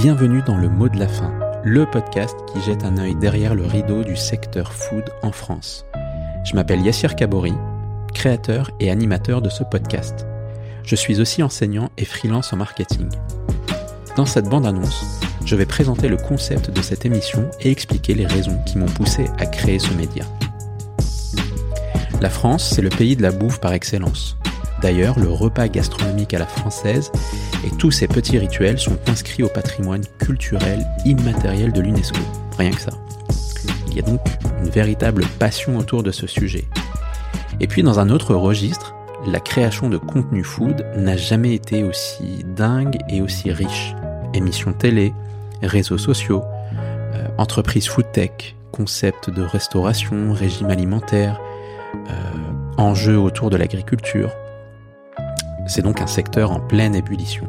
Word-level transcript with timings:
Bienvenue 0.00 0.42
dans 0.46 0.56
le 0.56 0.68
mot 0.68 0.88
de 0.88 0.96
la 0.96 1.08
fin, 1.08 1.34
le 1.64 1.84
podcast 1.84 2.36
qui 2.52 2.60
jette 2.60 2.84
un 2.84 2.98
œil 2.98 3.16
derrière 3.16 3.56
le 3.56 3.66
rideau 3.66 4.04
du 4.04 4.14
secteur 4.14 4.72
food 4.72 5.02
en 5.22 5.32
France. 5.32 5.86
Je 6.44 6.54
m'appelle 6.54 6.82
Yassir 6.82 7.16
Kabori, 7.16 7.52
créateur 8.14 8.70
et 8.78 8.92
animateur 8.92 9.42
de 9.42 9.48
ce 9.48 9.64
podcast. 9.64 10.24
Je 10.84 10.94
suis 10.94 11.20
aussi 11.20 11.42
enseignant 11.42 11.90
et 11.98 12.04
freelance 12.04 12.52
en 12.52 12.58
marketing. 12.58 13.08
Dans 14.16 14.24
cette 14.24 14.48
bande-annonce, 14.48 15.04
je 15.44 15.56
vais 15.56 15.66
présenter 15.66 16.06
le 16.06 16.16
concept 16.16 16.70
de 16.70 16.80
cette 16.80 17.04
émission 17.04 17.50
et 17.60 17.72
expliquer 17.72 18.14
les 18.14 18.26
raisons 18.26 18.62
qui 18.66 18.78
m'ont 18.78 18.86
poussé 18.86 19.24
à 19.40 19.46
créer 19.46 19.80
ce 19.80 19.92
média. 19.94 20.24
La 22.20 22.30
France, 22.30 22.70
c'est 22.72 22.82
le 22.82 22.90
pays 22.90 23.16
de 23.16 23.22
la 23.22 23.32
bouffe 23.32 23.58
par 23.58 23.72
excellence. 23.72 24.38
D'ailleurs, 24.80 25.18
le 25.18 25.28
repas 25.28 25.68
gastronomique 25.68 26.34
à 26.34 26.38
la 26.38 26.46
française 26.46 27.10
et 27.66 27.70
tous 27.78 27.90
ces 27.90 28.06
petits 28.06 28.38
rituels 28.38 28.78
sont 28.78 28.98
inscrits 29.08 29.42
au 29.42 29.48
patrimoine 29.48 30.04
culturel 30.18 30.86
immatériel 31.04 31.72
de 31.72 31.80
l'UNESCO. 31.80 32.20
Rien 32.58 32.70
que 32.70 32.80
ça. 32.80 32.92
Il 33.88 33.96
y 33.96 33.98
a 33.98 34.02
donc 34.02 34.20
une 34.62 34.70
véritable 34.70 35.24
passion 35.38 35.78
autour 35.78 36.02
de 36.02 36.12
ce 36.12 36.26
sujet. 36.26 36.64
Et 37.60 37.66
puis 37.66 37.82
dans 37.82 37.98
un 37.98 38.10
autre 38.10 38.34
registre, 38.34 38.94
la 39.26 39.40
création 39.40 39.88
de 39.88 39.96
contenu 39.96 40.44
food 40.44 40.86
n'a 40.96 41.16
jamais 41.16 41.54
été 41.54 41.82
aussi 41.82 42.44
dingue 42.56 42.98
et 43.08 43.20
aussi 43.20 43.50
riche. 43.50 43.94
Émissions 44.32 44.72
télé, 44.72 45.12
réseaux 45.62 45.98
sociaux, 45.98 46.44
euh, 47.14 47.26
entreprises 47.36 47.88
food 47.88 48.06
tech, 48.12 48.54
concepts 48.70 49.28
de 49.30 49.42
restauration, 49.42 50.32
régime 50.32 50.70
alimentaire, 50.70 51.40
euh, 51.94 52.12
enjeux 52.76 53.18
autour 53.18 53.50
de 53.50 53.56
l'agriculture. 53.56 54.30
C'est 55.68 55.82
donc 55.82 56.00
un 56.00 56.06
secteur 56.06 56.50
en 56.50 56.60
pleine 56.60 56.94
ébullition. 56.94 57.46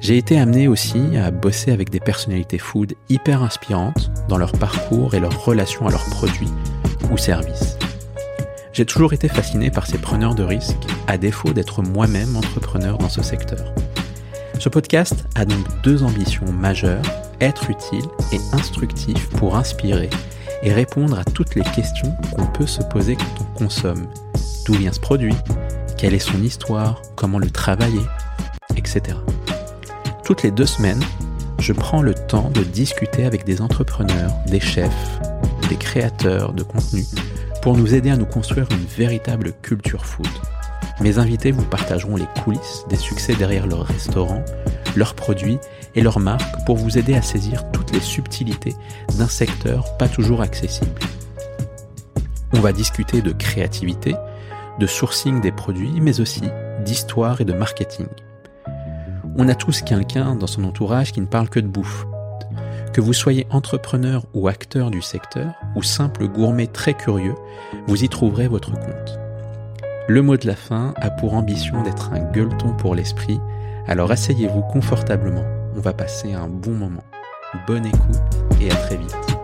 J'ai 0.00 0.16
été 0.16 0.38
amené 0.38 0.68
aussi 0.68 1.16
à 1.16 1.30
bosser 1.30 1.72
avec 1.72 1.90
des 1.90 2.00
personnalités 2.00 2.58
food 2.58 2.94
hyper 3.08 3.42
inspirantes 3.42 4.10
dans 4.28 4.38
leur 4.38 4.52
parcours 4.52 5.14
et 5.14 5.20
leur 5.20 5.44
relation 5.44 5.86
à 5.86 5.90
leurs 5.90 6.06
produits 6.06 6.48
ou 7.10 7.18
services. 7.18 7.76
J'ai 8.72 8.86
toujours 8.86 9.12
été 9.12 9.28
fasciné 9.28 9.70
par 9.70 9.86
ces 9.86 9.98
preneurs 9.98 10.36
de 10.36 10.44
risques, 10.44 10.86
à 11.08 11.18
défaut 11.18 11.52
d'être 11.52 11.82
moi-même 11.82 12.36
entrepreneur 12.36 12.96
dans 12.98 13.08
ce 13.08 13.22
secteur. 13.22 13.74
Ce 14.58 14.68
podcast 14.68 15.24
a 15.34 15.44
donc 15.44 15.66
deux 15.82 16.04
ambitions 16.04 16.50
majeures, 16.52 17.02
être 17.40 17.68
utile 17.68 18.04
et 18.32 18.38
instructif 18.52 19.28
pour 19.30 19.56
inspirer 19.56 20.08
et 20.62 20.72
répondre 20.72 21.18
à 21.18 21.24
toutes 21.24 21.56
les 21.56 21.62
questions 21.62 22.14
qu'on 22.34 22.46
peut 22.46 22.66
se 22.66 22.82
poser 22.82 23.16
quand 23.16 23.40
on 23.40 23.58
consomme. 23.58 24.06
D'où 24.66 24.74
vient 24.74 24.92
ce 24.92 25.00
produit? 25.00 25.34
Quelle 26.00 26.14
est 26.14 26.18
son 26.18 26.42
histoire 26.42 27.02
Comment 27.14 27.38
le 27.38 27.50
travailler 27.50 28.00
Etc. 28.74 29.02
Toutes 30.24 30.42
les 30.42 30.50
deux 30.50 30.64
semaines, 30.64 31.02
je 31.58 31.74
prends 31.74 32.00
le 32.00 32.14
temps 32.14 32.48
de 32.48 32.62
discuter 32.62 33.26
avec 33.26 33.44
des 33.44 33.60
entrepreneurs, 33.60 34.32
des 34.46 34.60
chefs, 34.60 35.20
des 35.68 35.76
créateurs 35.76 36.54
de 36.54 36.62
contenu 36.62 37.04
pour 37.60 37.76
nous 37.76 37.94
aider 37.94 38.08
à 38.08 38.16
nous 38.16 38.24
construire 38.24 38.66
une 38.70 38.86
véritable 38.86 39.52
culture 39.60 40.06
food. 40.06 40.26
Mes 41.02 41.18
invités 41.18 41.50
vous 41.50 41.66
partageront 41.66 42.16
les 42.16 42.28
coulisses 42.42 42.86
des 42.88 42.96
succès 42.96 43.34
derrière 43.34 43.66
leurs 43.66 43.84
restaurants, 43.84 44.42
leurs 44.96 45.12
produits 45.12 45.58
et 45.94 46.00
leurs 46.00 46.18
marques 46.18 46.64
pour 46.64 46.76
vous 46.76 46.96
aider 46.96 47.14
à 47.14 47.20
saisir 47.20 47.70
toutes 47.72 47.92
les 47.92 48.00
subtilités 48.00 48.74
d'un 49.18 49.28
secteur 49.28 49.98
pas 49.98 50.08
toujours 50.08 50.40
accessible. 50.40 50.98
On 52.54 52.60
va 52.60 52.72
discuter 52.72 53.20
de 53.20 53.32
créativité, 53.32 54.14
de 54.78 54.86
sourcing 54.86 55.40
des 55.40 55.52
produits, 55.52 56.00
mais 56.00 56.20
aussi 56.20 56.42
d'histoire 56.84 57.40
et 57.40 57.44
de 57.44 57.52
marketing. 57.52 58.06
On 59.36 59.48
a 59.48 59.54
tous 59.54 59.82
quelqu'un 59.82 60.34
dans 60.34 60.46
son 60.46 60.64
entourage 60.64 61.12
qui 61.12 61.20
ne 61.20 61.26
parle 61.26 61.48
que 61.48 61.60
de 61.60 61.68
bouffe. 61.68 62.06
Que 62.92 63.00
vous 63.00 63.12
soyez 63.12 63.46
entrepreneur 63.50 64.24
ou 64.34 64.48
acteur 64.48 64.90
du 64.90 65.00
secteur, 65.00 65.54
ou 65.76 65.82
simple 65.82 66.26
gourmet 66.26 66.66
très 66.66 66.94
curieux, 66.94 67.34
vous 67.86 68.02
y 68.02 68.08
trouverez 68.08 68.48
votre 68.48 68.72
compte. 68.72 69.18
Le 70.08 70.22
mot 70.22 70.36
de 70.36 70.46
la 70.46 70.56
fin 70.56 70.92
a 70.96 71.10
pour 71.10 71.34
ambition 71.34 71.82
d'être 71.82 72.12
un 72.12 72.20
gueuleton 72.32 72.74
pour 72.74 72.94
l'esprit, 72.94 73.38
alors 73.86 74.10
asseyez-vous 74.10 74.62
confortablement, 74.62 75.44
on 75.76 75.80
va 75.80 75.92
passer 75.92 76.32
un 76.32 76.48
bon 76.48 76.72
moment. 76.72 77.04
Bonne 77.66 77.86
écoute 77.86 78.20
et 78.60 78.70
à 78.70 78.74
très 78.74 78.96
vite. 78.96 79.39